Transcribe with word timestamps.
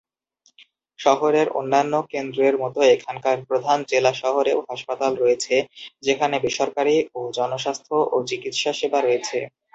শহরের 0.99 1.47
অন্যান্য 1.59 1.93
কেন্দ্রের 2.11 2.55
মত 2.57 2.75
এখানকার 2.95 3.37
প্রধান 3.49 3.79
জেলা 3.91 4.11
শহরেও 4.21 4.59
হাসপাতাল 4.69 5.11
রয়েছে, 5.17 5.55
যেখানে 6.03 6.35
বেসরকারি 6.39 6.95
ও 7.15 7.29
জনস্বাস্থ্য 7.37 7.95
ও 8.07 8.27
চিকিৎসা 8.29 8.71
সেবা 8.79 8.99
রয়েছে। 9.01 9.37